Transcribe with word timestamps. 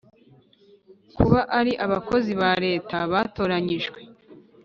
kuba 1.15 1.39
ari 1.59 1.71
abakozi 1.85 2.31
ba 2.41 2.51
Leta 2.65 2.97
batoranyijwe 3.11 3.99